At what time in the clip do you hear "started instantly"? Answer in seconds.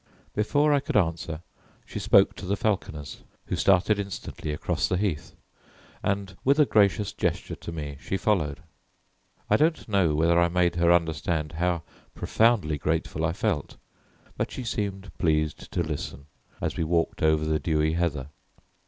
3.55-4.51